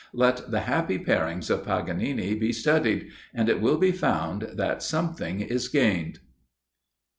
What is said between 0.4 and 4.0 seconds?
the happy darings of Paganini be studied, and it will be